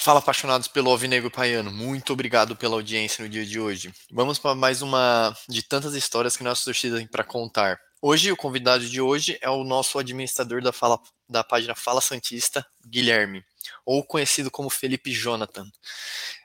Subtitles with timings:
[0.00, 1.72] Fala, apaixonados pelo Alvinegro Paiano.
[1.72, 3.92] Muito obrigado pela audiência no dia de hoje.
[4.12, 7.80] Vamos para mais uma de tantas histórias que nossa torcida tem para contar.
[8.00, 12.64] Hoje, o convidado de hoje é o nosso administrador da, fala, da página Fala Santista,
[12.86, 13.44] Guilherme,
[13.84, 15.66] ou conhecido como Felipe Jonathan.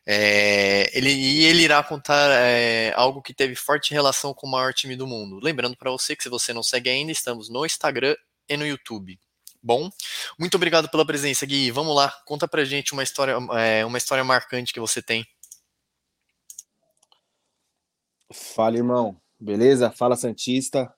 [0.04, 4.74] É, ele, e ele irá contar é, algo que teve forte relação com o maior
[4.74, 5.40] time do mundo.
[5.40, 8.16] Lembrando para você que se você não segue ainda, estamos no Instagram
[8.50, 9.20] e no YouTube.
[9.66, 9.90] Bom,
[10.38, 11.72] muito obrigado pela presença, Gui.
[11.72, 15.26] Vamos lá, conta pra gente uma história, é, uma história marcante que você tem.
[18.34, 19.16] Fala, irmão.
[19.40, 19.90] Beleza?
[19.90, 20.94] Fala, Santista.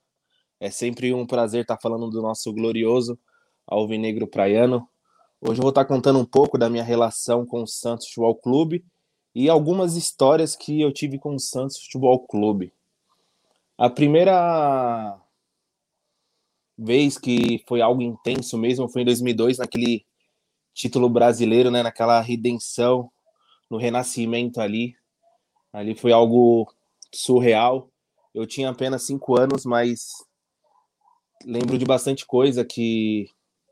[0.59, 3.20] É sempre um prazer estar falando do nosso glorioso
[3.67, 4.89] Alvinegro Praiano.
[5.39, 8.84] Hoje eu vou estar contando um pouco da minha relação com o Santos Futebol Clube
[9.36, 12.73] e algumas histórias que eu tive com o Santos Futebol Clube.
[13.77, 15.20] A primeira
[16.77, 20.05] vez que foi algo intenso mesmo foi em 2002, naquele
[20.73, 23.09] título brasileiro, né, naquela redenção,
[23.70, 24.95] no renascimento ali.
[25.72, 26.72] Ali foi algo
[27.13, 27.89] surreal.
[28.33, 30.11] Eu tinha apenas cinco anos, mas
[31.45, 33.30] lembro de bastante coisa que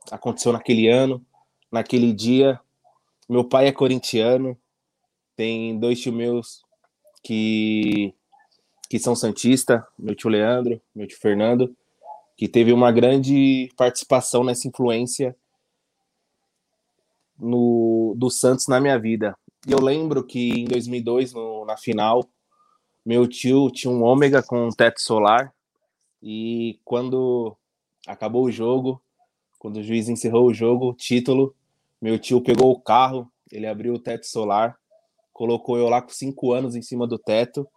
[0.09, 1.25] aconteceu naquele ano,
[1.72, 2.59] naquele dia.
[3.28, 4.58] Meu pai é corintiano,
[5.35, 6.61] tem dois tios meus
[7.22, 8.13] que,
[8.89, 11.75] que são santista, meu tio Leandro, meu tio Fernando
[12.36, 15.36] que teve uma grande participação nessa influência
[17.38, 19.38] no, do Santos na minha vida.
[19.67, 22.28] E eu lembro que em 2002, no, na final,
[23.06, 25.53] meu tio tinha um ômega com um teto solar
[26.22, 27.56] e quando
[28.08, 29.02] acabou o jogo,
[29.59, 31.56] quando o juiz encerrou o jogo, título,
[32.02, 34.78] meu tio pegou o carro, ele abriu o teto solar,
[35.31, 37.68] colocou eu lá com cinco anos em cima do teto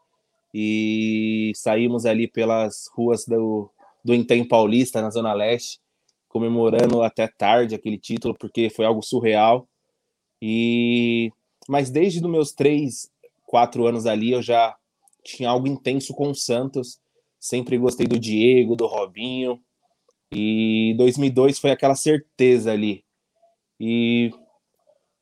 [0.52, 3.70] e saímos ali pelas ruas do,
[4.06, 5.80] do Intem Paulista, na Zona Leste,
[6.28, 9.68] comemorando até tarde aquele título, porque foi algo surreal.
[10.40, 11.32] E
[11.68, 13.10] Mas desde os meus três,
[13.44, 14.76] quatro anos ali, eu já
[15.24, 17.00] tinha algo intenso com o Santos.
[17.40, 19.60] Sempre gostei do Diego, do Robinho.
[20.30, 23.04] E 2002 foi aquela certeza ali.
[23.80, 24.30] E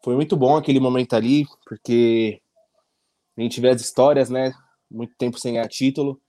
[0.03, 2.39] foi muito bom aquele momento ali, porque
[3.35, 4.53] a gente vê as histórias, né?
[4.91, 6.21] Muito tempo sem ganhar título.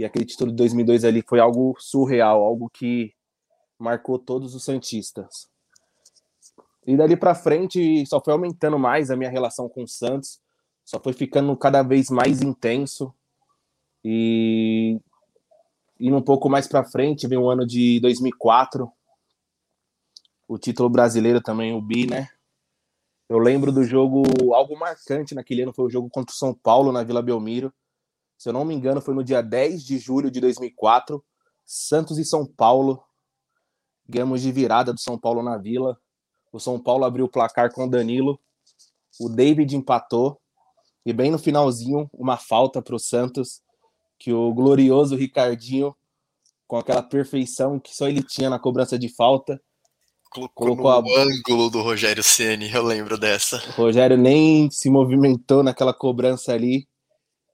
[0.00, 3.12] E aquele título de 2002 ali foi algo surreal, algo que
[3.78, 5.46] marcou todos os Santistas.
[6.86, 10.40] E dali para frente só foi aumentando mais a minha relação com o Santos,
[10.86, 13.12] só foi ficando cada vez mais intenso.
[14.02, 14.98] E
[16.00, 18.90] indo um pouco mais para frente, veio o ano de 2004,
[20.48, 22.30] o título brasileiro também, o Bi, né?
[23.28, 24.22] Eu lembro do jogo,
[24.54, 27.70] algo marcante naquele ano foi o jogo contra o São Paulo na Vila Belmiro,
[28.40, 31.22] se eu não me engano, foi no dia 10 de julho de 2004,
[31.66, 33.04] Santos e São Paulo.
[34.08, 36.00] Ganhamos de virada do São Paulo na Vila.
[36.50, 38.40] O São Paulo abriu o placar com o Danilo.
[39.20, 40.40] O David empatou.
[41.04, 43.60] E bem no finalzinho, uma falta para o Santos,
[44.18, 45.94] que o glorioso Ricardinho,
[46.66, 49.60] com aquela perfeição que só ele tinha na cobrança de falta,
[50.30, 51.22] colocou, colocou no a...
[51.24, 53.58] ângulo do Rogério Ceni, eu lembro dessa.
[53.76, 56.88] O Rogério nem se movimentou naquela cobrança ali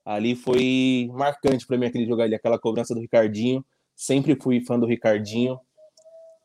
[0.07, 3.65] ali foi marcante para mim aquele jogo ali, aquela cobrança do Ricardinho.
[3.97, 5.59] Sempre fui fã do Ricardinho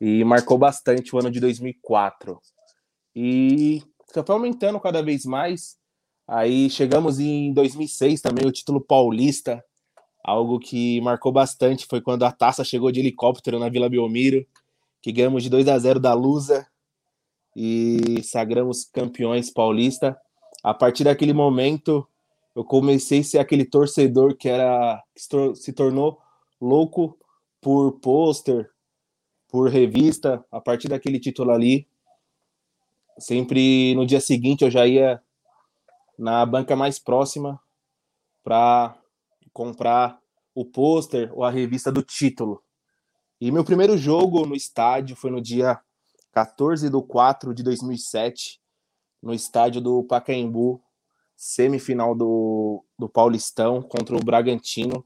[0.00, 2.40] e marcou bastante o ano de 2004.
[3.14, 3.80] E
[4.12, 5.76] só foi aumentando cada vez mais.
[6.26, 9.62] Aí chegamos em 2006 também, o título paulista,
[10.24, 14.44] algo que marcou bastante foi quando a taça chegou de helicóptero na Vila Belmiro,
[15.00, 16.66] que ganhamos de 2 a 0 da Lusa
[17.54, 20.18] e sagramos campeões paulista.
[20.64, 22.08] A partir daquele momento,
[22.54, 26.20] eu comecei a ser aquele torcedor que era que se tornou
[26.60, 27.18] louco
[27.60, 28.70] por pôster,
[29.48, 31.86] por revista, a partir daquele título ali.
[33.18, 35.22] Sempre no dia seguinte eu já ia
[36.18, 37.60] na banca mais próxima
[38.42, 38.96] para
[39.52, 40.20] comprar
[40.54, 42.62] o pôster ou a revista do título.
[43.40, 45.80] E meu primeiro jogo no estádio foi no dia
[46.32, 48.60] 14 de 4 de 2007,
[49.22, 50.82] no estádio do Pacaembu,
[51.42, 55.04] semifinal do, do Paulistão contra o Bragantino.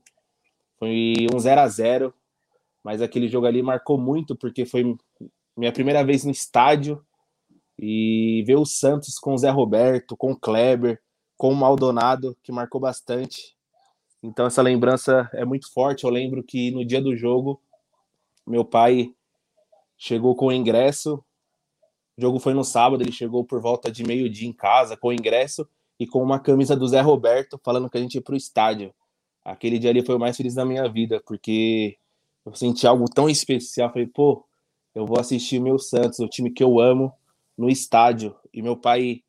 [0.79, 2.15] Foi um 0 a 0
[2.85, 4.97] mas aquele jogo ali marcou muito, porque foi
[5.57, 7.05] minha primeira vez no estádio
[7.77, 11.01] e ver o Santos com o Zé Roberto, com o Kleber,
[11.37, 13.57] com o Maldonado, que marcou bastante.
[14.23, 16.05] Então essa lembrança é muito forte.
[16.05, 17.61] Eu lembro que no dia do jogo,
[18.47, 19.13] meu pai
[19.97, 21.15] chegou com o ingresso.
[22.17, 25.13] O jogo foi no sábado, ele chegou por volta de meio-dia em casa com o
[25.13, 25.67] ingresso
[25.99, 28.95] e com uma camisa do Zé Roberto falando que a gente ia pro estádio.
[29.45, 31.97] Aquele dia ali foi o mais feliz da minha vida, porque
[32.45, 33.91] eu senti algo tão especial.
[33.91, 34.45] Falei, pô,
[34.95, 37.13] eu vou assistir o meu Santos, o time que eu amo,
[37.57, 38.35] no estádio.
[38.53, 39.23] E meu pai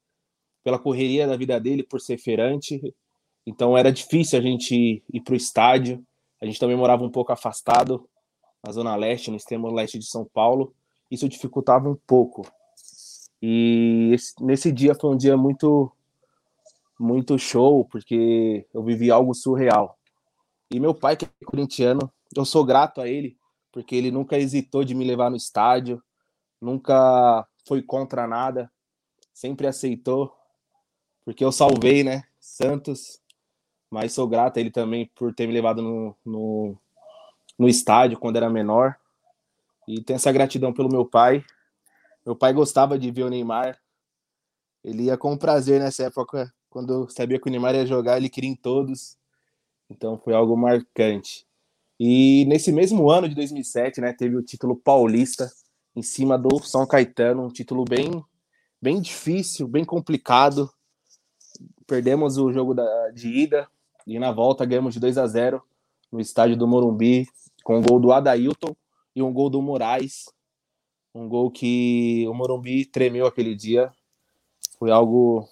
[0.63, 2.93] pela correria da vida dele, por ser feirante.
[3.45, 6.05] Então era difícil a gente ir para o estádio.
[6.41, 8.07] A gente também morava um pouco afastado,
[8.61, 10.73] na zona leste, no extremo leste de São Paulo.
[11.09, 12.45] Isso dificultava um pouco.
[13.41, 15.91] E esse, nesse dia foi um dia muito
[16.99, 19.97] muito show, porque eu vivi algo surreal.
[20.71, 23.37] E meu pai, que é corintiano, eu sou grato a ele,
[23.71, 26.01] porque ele nunca hesitou de me levar no estádio,
[26.59, 28.71] nunca foi contra nada,
[29.33, 30.33] sempre aceitou,
[31.23, 32.23] porque eu salvei, né?
[32.39, 33.21] Santos,
[33.89, 36.77] mas sou grato a ele também por ter me levado no, no,
[37.57, 38.95] no estádio quando era menor.
[39.87, 41.45] E tenho essa gratidão pelo meu pai.
[42.25, 43.79] Meu pai gostava de ver o Neymar.
[44.83, 48.51] Ele ia com prazer nessa época, quando sabia que o Neymar ia jogar, ele queria
[48.51, 49.17] em todos.
[49.89, 51.43] Então foi algo marcante.
[51.99, 55.51] E nesse mesmo ano de 2007, né, teve o título paulista
[55.95, 58.23] em cima do São Caetano, um título bem,
[58.79, 60.69] bem difícil, bem complicado.
[61.87, 63.67] Perdemos o jogo da, de ida
[64.05, 65.59] e na volta ganhamos de 2 a 0
[66.11, 67.27] no estádio do Morumbi,
[67.63, 68.75] com um gol do Adailton
[69.15, 70.25] e um gol do Moraes.
[71.11, 73.91] Um gol que o Morumbi tremeu aquele dia.
[74.77, 75.49] Foi algo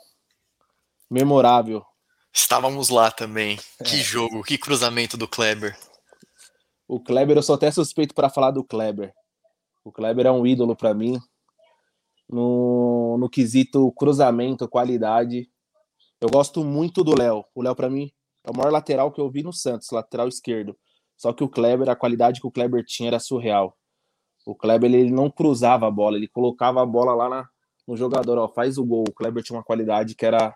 [1.15, 1.81] memorável.
[2.33, 3.57] Estávamos lá também.
[3.79, 3.83] É.
[3.85, 5.77] Que jogo, que cruzamento do Kleber.
[6.85, 9.13] O Kleber, eu sou até suspeito para falar do Kleber.
[9.85, 11.17] O Kleber é um ídolo para mim.
[12.27, 15.49] No, no quesito cruzamento, qualidade.
[16.19, 17.45] Eu gosto muito do Léo.
[17.55, 18.11] O Léo, para mim,
[18.43, 20.77] é o maior lateral que eu vi no Santos, lateral esquerdo.
[21.15, 23.77] Só que o Kleber, a qualidade que o Kleber tinha era surreal.
[24.45, 27.49] O Kleber, ele não cruzava a bola, ele colocava a bola lá na,
[27.87, 29.05] no jogador, ó, faz o gol.
[29.07, 30.53] O Kleber tinha uma qualidade que era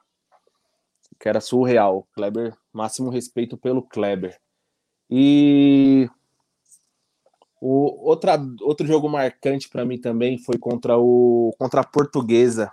[1.20, 2.08] que era surreal.
[2.14, 4.38] Kleber, máximo respeito pelo Kleber.
[5.10, 6.10] E
[7.62, 12.72] o, outra, outro jogo marcante para mim também foi contra o contra a Portuguesa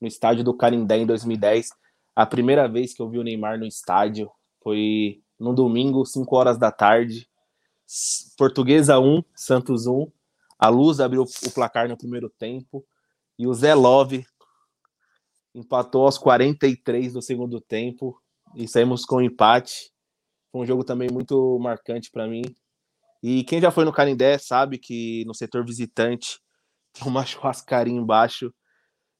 [0.00, 1.70] no estádio do Canindé em 2010.
[2.14, 4.30] A primeira vez que eu vi o Neymar no estádio
[4.62, 7.28] foi no domingo, 5 horas da tarde.
[8.36, 10.06] Portuguesa 1, Santos 1.
[10.58, 12.84] A Luz abriu o placar no primeiro tempo
[13.38, 14.26] e o Zé Love
[15.54, 18.20] empatou aos 43 do segundo tempo
[18.54, 19.92] e saímos com empate.
[20.50, 22.42] Foi um jogo também muito marcante para mim.
[23.22, 26.40] E quem já foi no Canindé sabe que no setor visitante
[26.92, 28.52] tem uma churrascaria embaixo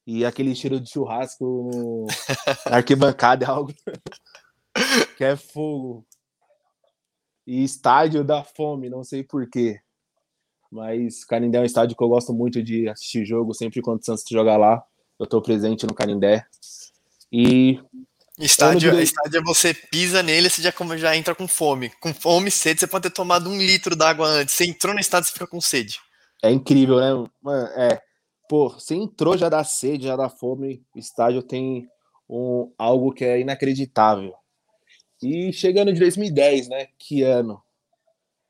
[0.05, 2.07] e aquele cheiro de churrasco
[2.65, 3.73] na arquibancada é algo
[5.17, 6.05] que é fogo.
[7.45, 9.79] E estádio da fome, não sei porquê.
[10.71, 14.05] Mas Canindé é um estádio que eu gosto muito de assistir jogo, sempre quando o
[14.05, 14.83] Santos joga lá,
[15.21, 16.43] eu estou presente no Canindé.
[17.31, 17.79] E
[18.39, 19.03] Estádio, de...
[19.03, 21.91] estádio é você pisa nele, você já, já entra com fome.
[22.01, 24.55] Com fome e sede, você pode ter tomado um litro d'água antes.
[24.55, 25.99] Você entrou no estádio, você fica com sede.
[26.41, 27.29] É incrível, né?
[27.39, 28.01] Mano, é.
[28.49, 30.83] Pô, você entrou, já dá sede, já dá fome.
[30.95, 31.87] O estádio tem
[32.27, 34.33] um, algo que é inacreditável.
[35.21, 36.87] E chegando de 2010, né?
[36.97, 37.61] Que ano?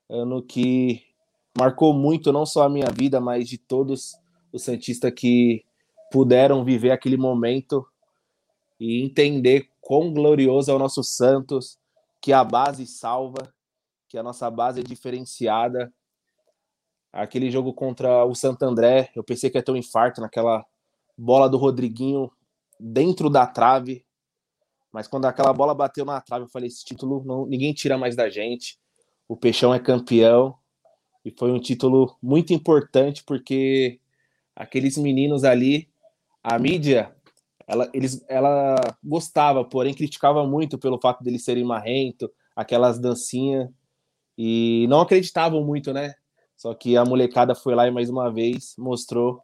[0.09, 1.03] Ano que
[1.57, 4.13] marcou muito, não só a minha vida, mas de todos
[4.53, 5.65] os Santistas que
[6.11, 7.87] puderam viver aquele momento
[8.79, 11.79] e entender quão glorioso é o nosso Santos,
[12.19, 13.53] que a base salva,
[14.07, 15.91] que a nossa base é diferenciada.
[17.11, 20.65] Aquele jogo contra o Santo André, eu pensei que ia ter um infarto naquela
[21.17, 22.31] bola do Rodriguinho
[22.79, 24.05] dentro da trave,
[24.91, 28.15] mas quando aquela bola bateu na trave, eu falei: esse título não, ninguém tira mais
[28.15, 28.77] da gente.
[29.27, 30.57] O Peixão é campeão.
[31.23, 33.99] E foi um título muito importante porque
[34.55, 35.90] aqueles meninos ali,
[36.43, 37.15] a mídia
[37.71, 43.69] ela, eles, ela gostava, porém criticava muito pelo fato deles serem marrento, aquelas dancinhas,
[44.37, 46.15] e não acreditavam muito, né?
[46.57, 49.41] Só que a molecada foi lá e mais uma vez mostrou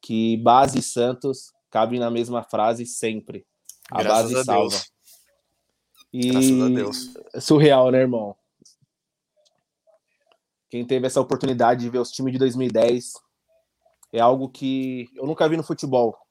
[0.00, 3.46] que base e Santos cabem na mesma frase sempre.
[3.90, 4.68] A Graças base a salva.
[4.68, 4.92] Deus.
[6.12, 7.14] E Graças a Deus.
[7.44, 8.34] Surreal, né, irmão?
[10.68, 13.12] Quem teve essa oportunidade de ver os times de 2010
[14.12, 16.21] é algo que eu nunca vi no futebol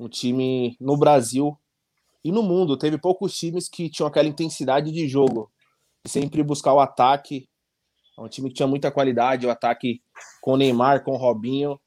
[0.00, 1.56] um time no Brasil
[2.24, 2.78] e no mundo.
[2.78, 5.52] Teve poucos times que tinham aquela intensidade de jogo,
[6.06, 7.46] sempre buscar o ataque.
[8.18, 10.02] É um time que tinha muita qualidade, o ataque
[10.40, 11.78] com o Neymar, com o Robinho,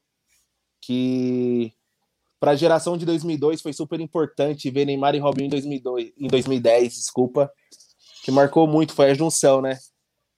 [0.80, 1.72] que
[2.38, 6.28] para a geração de 2002 foi super importante ver Neymar e Robinho em 2002, em
[6.28, 7.50] 2010, desculpa,
[8.22, 9.78] que marcou muito, foi a junção, né?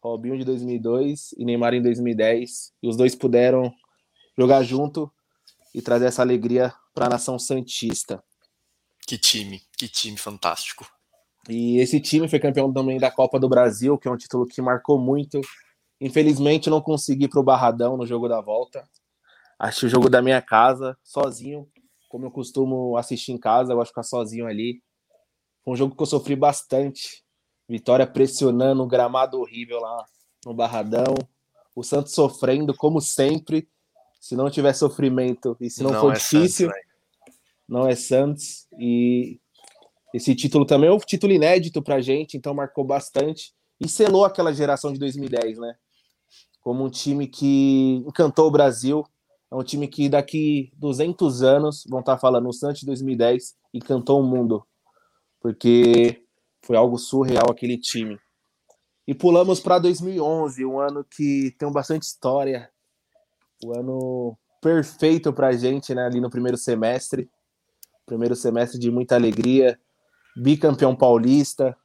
[0.03, 3.73] Robinho de 2002 e Neymar em 2010, e os dois puderam
[4.39, 5.11] jogar junto
[5.75, 8.25] e trazer essa alegria para a nação santista.
[9.07, 10.91] Que time, que time fantástico.
[11.47, 14.63] E esse time foi campeão também da Copa do Brasil, que é um título que
[14.63, 15.39] marcou muito.
[16.01, 18.83] Infelizmente não consegui ir pro Barradão no jogo da volta.
[19.59, 21.69] Acho o jogo da minha casa, sozinho,
[22.09, 24.83] como eu costumo assistir em casa, eu gosto de ficar sozinho ali.
[25.63, 27.23] Foi um jogo que eu sofri bastante.
[27.69, 30.05] Vitória pressionando, um gramado horrível lá
[30.47, 31.15] no Barradão.
[31.75, 33.69] O Santos sofrendo, como sempre.
[34.21, 36.86] Se não tiver sofrimento e se não, não for é difícil, Santos,
[37.69, 38.67] não é Santos.
[38.79, 39.41] E
[40.15, 43.53] esse título também é um título inédito pra gente, então marcou bastante.
[43.81, 45.75] E selou aquela geração de 2010, né?
[46.61, 49.05] Como um time que encantou o Brasil.
[49.51, 54.21] É um time que daqui 200 anos vão estar falando o Santos de 2010 encantou
[54.21, 54.67] o mundo.
[55.41, 56.25] Porque
[56.63, 58.19] foi algo surreal aquele time.
[59.07, 62.69] E pulamos para 2011, um ano que tem bastante história.
[63.63, 66.05] O um ano perfeito para a gente, né?
[66.05, 67.31] Ali no primeiro semestre.
[68.07, 69.79] Primeiro semestre de muita alegria.
[70.37, 71.77] Bicampeão paulista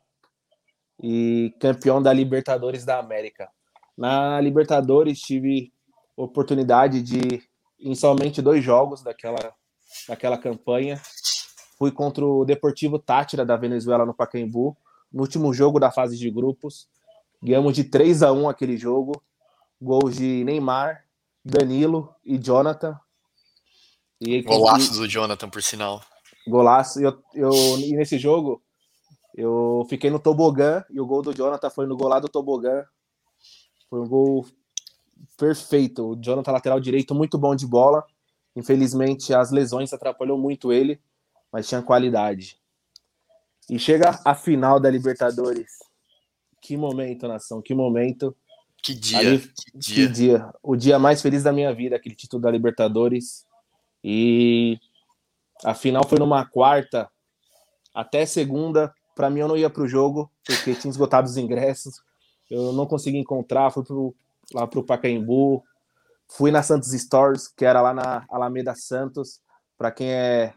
[1.02, 3.50] e campeão da Libertadores da América.
[3.98, 5.74] Na Libertadores tive
[6.16, 7.42] oportunidade de
[7.80, 9.54] em somente dois jogos daquela,
[10.08, 11.02] daquela campanha
[11.82, 14.78] Fui contra o Deportivo Tátira da Venezuela no Pacaembu,
[15.12, 16.88] no último jogo da fase de grupos.
[17.42, 19.20] Ganhamos de 3 a 1 aquele jogo.
[19.82, 21.04] Gols de Neymar,
[21.44, 22.96] Danilo e Jonathan.
[24.20, 26.04] E, Golaço do Jonathan, por sinal.
[26.52, 27.02] Golaço.
[27.02, 28.62] Eu, eu, e nesse jogo,
[29.36, 32.84] eu fiquei no tobogã e o gol do Jonathan foi no gol lá do tobogã.
[33.90, 34.46] Foi um gol
[35.38, 36.12] perfeito.
[36.12, 38.06] O Jonathan, lateral direito, muito bom de bola.
[38.56, 41.02] Infelizmente, as lesões atrapalhou muito ele
[41.52, 42.58] mas tinha qualidade.
[43.70, 45.72] E chega a final da Libertadores.
[46.62, 48.36] Que momento, nação, que momento.
[48.82, 50.08] Que dia, Ali, que dia.
[50.08, 50.54] Que dia.
[50.64, 53.46] O dia mais feliz da minha vida, aquele título da Libertadores.
[54.04, 54.80] E
[55.64, 57.10] a final foi numa quarta,
[57.94, 58.94] até segunda.
[59.16, 62.02] Para mim, eu não ia para o jogo, porque tinha esgotado os ingressos.
[62.50, 64.16] Eu não consegui encontrar, fui pro,
[64.54, 65.64] lá para o Pacaembu.
[66.28, 69.42] Fui na Santos Stores, que era lá na Alameda Santos.
[69.78, 70.54] Para quem é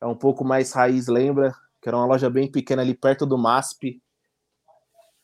[0.00, 1.54] é um pouco mais raiz, lembra?
[1.80, 4.00] Que era uma loja bem pequena ali perto do MASP.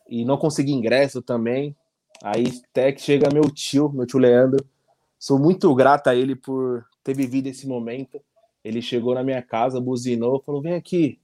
[0.09, 1.77] E não consegui ingresso também.
[2.23, 4.65] Aí até que chega meu tio, meu tio Leandro.
[5.19, 8.21] Sou muito grato a ele por ter vivido esse momento.
[8.65, 11.21] Ele chegou na minha casa, buzinou, falou: vem aqui.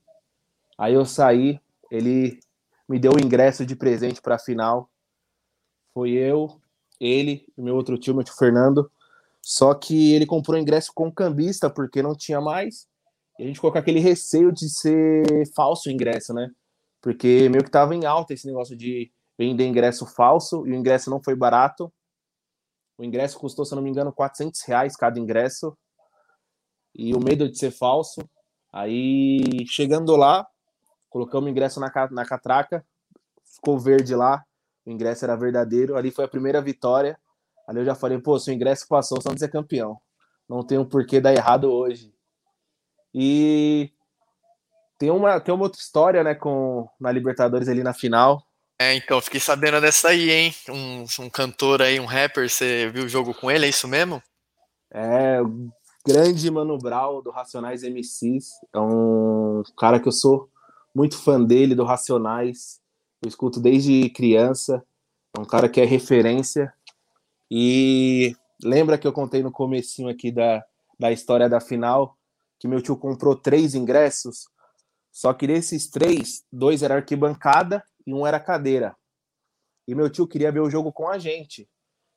[0.77, 1.59] Aí eu saí,
[1.91, 2.39] ele
[2.87, 4.89] me deu o ingresso de presente para a final.
[5.93, 6.59] Foi eu,
[6.99, 8.91] ele, meu outro tio, meu tio Fernando.
[9.41, 12.87] Só que ele comprou o ingresso com cambista, porque não tinha mais.
[13.37, 15.23] E a gente ficou com aquele receio de ser
[15.55, 16.51] falso o ingresso, né?
[17.01, 21.09] Porque meio que tava em alta esse negócio de vender ingresso falso e o ingresso
[21.09, 21.91] não foi barato.
[22.97, 25.77] O ingresso custou, se eu não me engano, 400 reais cada ingresso.
[26.99, 28.19] E o medo de ser falso.
[28.73, 30.45] Aí, chegando lá,
[31.09, 32.85] colocamos o ingresso na, na catraca,
[33.55, 34.43] ficou verde lá,
[34.85, 35.95] o ingresso era verdadeiro.
[35.95, 37.17] Ali foi a primeira vitória.
[37.65, 39.97] Ali eu já falei, pô, se o ingresso passou, o Santos é campeão.
[40.47, 42.13] Não tem um porquê dar errado hoje.
[43.13, 43.93] E
[44.97, 48.43] tem uma, tem uma outra história, né, com na Libertadores ali na final.
[48.77, 50.55] É, então, fiquei sabendo dessa aí, hein?
[50.67, 54.21] Um, um cantor aí, um rapper, você viu o jogo com ele, é isso mesmo?
[54.91, 55.39] É,
[56.05, 58.49] grande Mano Brown do Racionais MCs.
[58.73, 60.49] É um cara que eu sou
[60.93, 62.79] muito fã dele, do Racionais.
[63.21, 64.83] Eu escuto desde criança.
[65.37, 66.73] É um cara que é referência.
[67.51, 70.63] E lembra que eu contei no comecinho aqui da,
[70.99, 72.17] da história da final
[72.59, 74.49] que meu tio comprou três ingressos,
[75.11, 78.95] só que desses três, dois era arquibancada e um era cadeira.
[79.87, 81.67] E meu tio queria ver o jogo com a gente,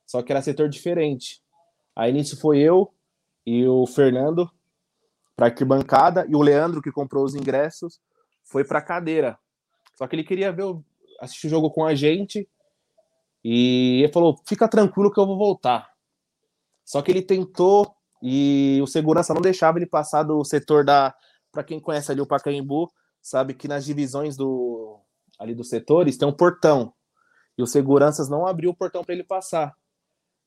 [0.05, 1.41] só que era setor diferente.
[1.95, 2.93] Aí nisso foi eu
[3.47, 4.51] e o Fernando
[5.37, 8.01] para arquibancada e o Leandro que comprou os ingressos
[8.45, 9.39] foi para cadeira.
[9.97, 10.65] Só que ele queria ver
[11.21, 12.49] assistir o jogo com a gente
[13.45, 15.91] e ele falou: "Fica tranquilo que eu vou voltar".
[16.85, 21.15] Só que ele tentou e o segurança não deixava ele passar do setor da.
[21.51, 24.99] Para quem conhece ali o Pacaembu, sabe que nas divisões do
[25.39, 26.95] ali dos setores tem um portão.
[27.59, 29.77] E os seguranças não abriu o portão para ele passar.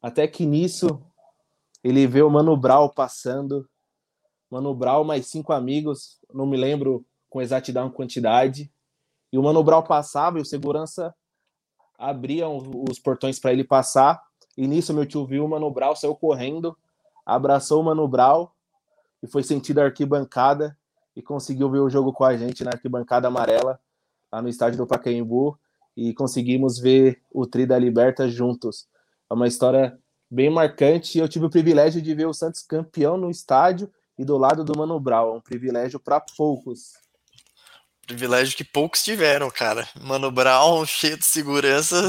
[0.01, 1.05] Até que nisso
[1.89, 3.67] ele vê o Mano Brau passando.
[4.49, 8.71] Mano Brau mais cinco amigos, não me lembro com exatidão quantidade.
[9.31, 11.13] E o Mano Brau passava e o segurança
[11.97, 14.21] abria os portões para ele passar.
[14.57, 16.77] E nisso meu tio viu o Mano Brau, saiu correndo
[17.25, 18.53] abraçou o Mano Brau
[19.23, 20.77] e foi sentido a arquibancada
[21.15, 23.79] e conseguiu ver o jogo com a gente na arquibancada amarela,
[24.31, 25.57] lá no estádio do Pacaembu,
[25.97, 28.87] e conseguimos ver o Tri da Liberta juntos.
[29.29, 29.97] É uma história
[30.29, 34.37] bem marcante eu tive o privilégio de ver o Santos campeão no estádio e do
[34.37, 36.93] lado do Mano é um privilégio para poucos.
[38.07, 39.87] Privilégio que poucos tiveram, cara.
[39.99, 42.07] Mano Brown cheio de segurança.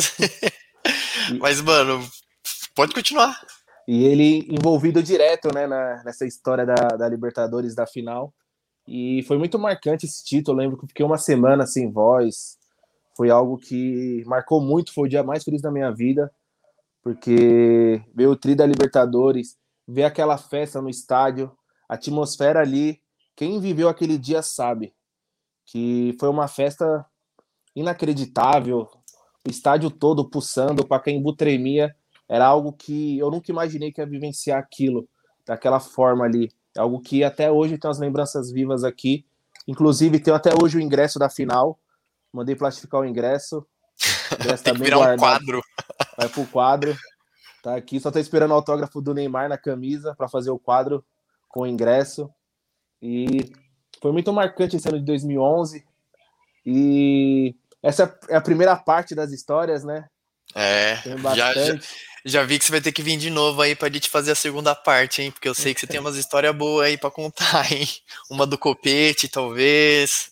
[1.40, 2.06] Mas, mano,
[2.74, 3.40] pode continuar.
[3.88, 8.32] E ele envolvido direto né, na, nessa história da, da Libertadores da final.
[8.86, 10.58] E foi muito marcante esse título.
[10.58, 12.58] Eu lembro que fiquei uma semana sem voz.
[13.16, 14.92] Foi algo que marcou muito.
[14.92, 16.30] Foi o dia mais feliz da minha vida.
[17.06, 21.56] Porque ver o tri da Libertadores, ver aquela festa no estádio,
[21.88, 23.00] a atmosfera ali.
[23.36, 24.92] Quem viveu aquele dia sabe
[25.64, 27.06] que foi uma festa
[27.76, 28.88] inacreditável.
[29.46, 31.94] O estádio todo pulsando, o Pacaembu tremia.
[32.28, 35.08] Era algo que eu nunca imaginei que ia vivenciar aquilo
[35.46, 36.50] daquela forma ali.
[36.76, 39.24] É algo que até hoje tem as lembranças vivas aqui.
[39.68, 41.78] Inclusive, tenho até hoje o ingresso da final.
[42.32, 43.64] Mandei plastificar o ingresso.
[44.28, 45.16] Tá tem que virar guardado.
[45.16, 45.62] um quadro.
[46.16, 46.96] Vai pro quadro.
[47.62, 47.98] Tá aqui.
[47.98, 51.04] Só tô esperando o autógrafo do Neymar na camisa para fazer o quadro
[51.48, 52.30] com o ingresso.
[53.02, 53.52] E
[54.00, 55.84] foi muito marcante esse ano de 2011.
[56.64, 60.06] E essa é a primeira parte das histórias, né?
[60.54, 60.96] É,
[61.34, 61.78] já, já,
[62.24, 64.36] já, vi que você vai ter que vir de novo aí pra gente fazer a
[64.36, 65.30] segunda parte, hein?
[65.30, 67.86] Porque eu sei que você tem umas histórias boas aí pra contar, hein?
[68.30, 70.30] Uma do copete, talvez.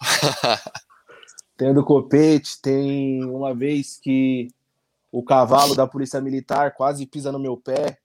[1.56, 4.48] tem do copete, tem uma vez que
[5.10, 7.98] o cavalo da polícia militar quase pisa no meu pé,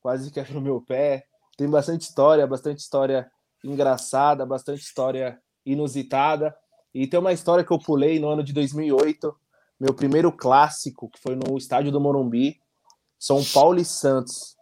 [0.00, 1.26] quase quebra no meu pé.
[1.56, 3.30] Tem bastante história, bastante história
[3.62, 6.56] engraçada, bastante história inusitada.
[6.94, 9.34] E tem uma história que eu pulei no ano de 2008,
[9.78, 12.60] meu primeiro clássico, que foi no estádio do Morumbi,
[13.18, 14.56] São Paulo e Santos.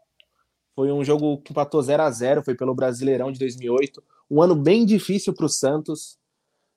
[0.74, 4.02] Foi um jogo que empatou 0 a 0 foi pelo Brasileirão de 2008.
[4.30, 6.18] Um ano bem difícil para o Santos.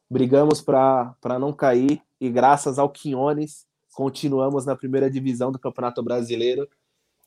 [0.09, 6.67] Brigamos para não cair e graças ao Quinones continuamos na primeira divisão do Campeonato Brasileiro.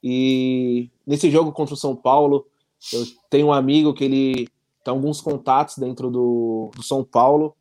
[0.02, 2.46] E nesse jogo contra o São Paulo,
[2.92, 4.48] eu tenho um amigo que ele
[4.84, 7.56] tem alguns contatos dentro do, do São Paulo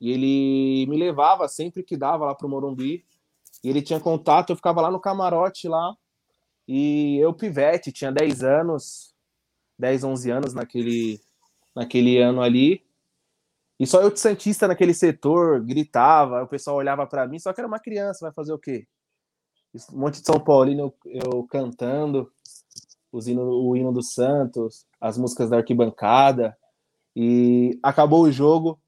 [0.00, 3.04] e ele me levava sempre que dava lá para o Morumbi.
[3.64, 5.96] E ele tinha contato, eu ficava lá no camarote lá.
[6.66, 9.14] E eu, pivete, tinha 10 anos,
[9.78, 11.20] 10, 11 anos naquele,
[11.74, 12.82] naquele ano ali.
[13.82, 17.60] E só eu de Santista naquele setor, gritava, o pessoal olhava para mim, só que
[17.60, 18.86] era uma criança, vai fazer o quê?
[19.92, 22.30] Um monte de São Paulino eu, cantando
[23.10, 26.56] os hino, o hino do Santos, as músicas da arquibancada.
[27.16, 28.80] E acabou o jogo.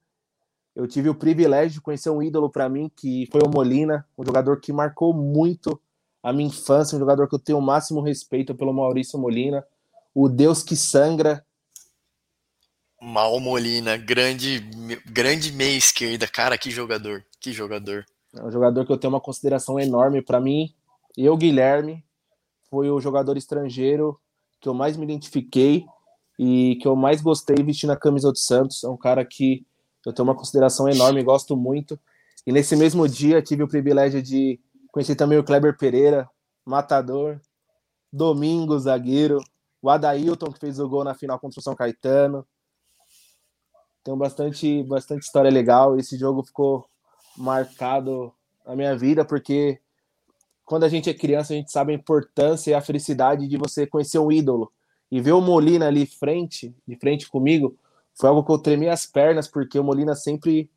[0.76, 4.24] Eu tive o privilégio de conhecer um ídolo para mim, que foi o Molina, um
[4.24, 5.80] jogador que marcou muito
[6.22, 9.66] a minha infância, um jogador que eu tenho o máximo respeito pelo Maurício Molina,
[10.14, 11.44] o Deus que sangra.
[13.00, 14.60] Mal Molina, grande,
[15.06, 18.04] grande meia esquerda, cara, que jogador, que jogador.
[18.34, 20.74] É um jogador que eu tenho uma consideração enorme para mim.
[21.16, 22.04] Eu, Guilherme,
[22.70, 24.18] foi o jogador estrangeiro
[24.60, 25.84] que eu mais me identifiquei
[26.38, 28.82] e que eu mais gostei vestindo a camisa do Santos.
[28.82, 29.64] É um cara que
[30.04, 31.98] eu tenho uma consideração enorme, gosto muito.
[32.46, 36.28] E nesse mesmo dia tive o privilégio de conhecer também o Kleber Pereira,
[36.64, 37.40] matador,
[38.12, 39.38] Domingo, zagueiro,
[39.82, 42.46] o Adailton, que fez o gol na final contra o São Caetano.
[44.04, 45.98] Tem bastante, bastante história legal.
[45.98, 46.86] Esse jogo ficou
[47.36, 48.32] marcado
[48.66, 49.80] na minha vida, porque
[50.64, 53.86] quando a gente é criança, a gente sabe a importância e a felicidade de você
[53.86, 54.70] conhecer um ídolo.
[55.10, 57.76] E ver o Molina ali frente, de frente comigo,
[58.14, 60.70] foi algo que eu tremi as pernas, porque o Molina sempre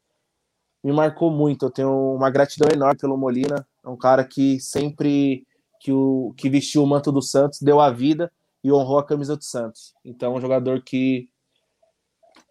[0.83, 1.65] me marcou muito.
[1.65, 3.67] Eu tenho uma gratidão enorme pelo Molina.
[3.83, 5.45] É um cara que sempre
[5.79, 8.31] que, o, que vestiu o manto do Santos, deu a vida
[8.63, 9.93] e honrou a camisa do Santos.
[10.03, 11.29] Então, é um jogador que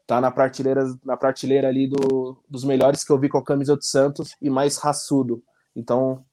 [0.06, 3.76] tá na prateleira, na prateleira ali do, dos melhores que eu vi com a camisa
[3.76, 5.42] do Santos e mais raçudo.
[5.74, 6.24] Então,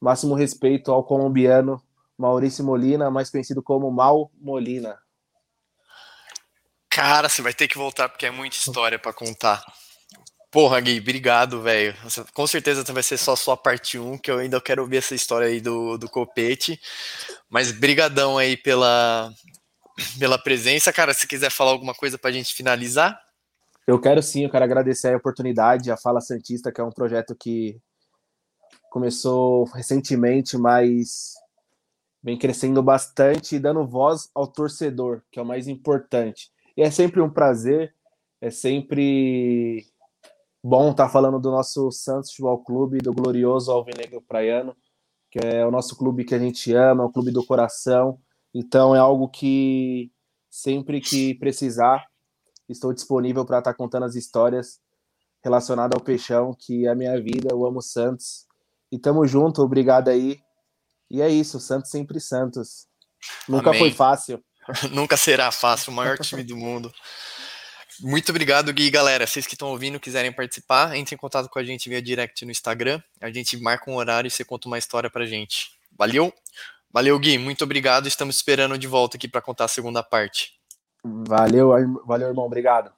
[0.00, 1.80] Máximo respeito ao colombiano
[2.18, 4.98] Maurício Molina, mais conhecido como Mal Molina.
[6.90, 9.62] Cara, você vai ter que voltar porque é muita história para contar.
[10.50, 11.94] Porra, Gui, obrigado, velho.
[12.34, 15.46] Com certeza vai ser só sua parte 1, que eu ainda quero ouvir essa história
[15.46, 16.78] aí do, do Copete.
[17.48, 19.32] Mas brigadão aí pela,
[20.18, 20.92] pela presença.
[20.92, 23.18] Cara, se quiser falar alguma coisa para a gente finalizar.
[23.86, 27.34] Eu quero sim, eu quero agradecer a oportunidade, a Fala Santista, que é um projeto
[27.34, 27.80] que
[28.90, 31.34] começou recentemente, mas
[32.22, 36.50] vem crescendo bastante e dando voz ao torcedor, que é o mais importante.
[36.76, 37.94] E é sempre um prazer,
[38.40, 39.84] é sempre
[40.62, 44.76] bom estar falando do nosso Santos Futebol Clube, do glorioso Alvinegro Praiano,
[45.30, 48.20] que é o nosso clube que a gente ama, o clube do coração.
[48.54, 50.10] Então é algo que
[50.50, 52.06] sempre que precisar,
[52.68, 54.80] estou disponível para estar contando as histórias
[55.42, 58.46] relacionadas ao Peixão, que é a minha vida, eu amo Santos
[58.90, 60.38] e tamo junto, obrigado aí.
[61.10, 62.86] E é isso, Santos sempre Santos.
[63.48, 63.80] Nunca Amém.
[63.80, 64.42] foi fácil.
[64.92, 66.92] Nunca será fácil, o maior time do mundo.
[68.00, 68.90] Muito obrigado, Gui.
[68.90, 72.44] Galera, vocês que estão ouvindo, quiserem participar, entre em contato com a gente via direct
[72.44, 73.02] no Instagram.
[73.20, 75.70] A gente marca um horário e você conta uma história pra gente.
[75.96, 76.32] Valeu,
[76.92, 77.38] Valeu, Gui.
[77.38, 78.06] Muito obrigado.
[78.06, 80.52] Estamos esperando de volta aqui para contar a segunda parte.
[81.04, 81.70] Valeu,
[82.04, 82.44] valeu, irmão.
[82.44, 82.92] Obrigado.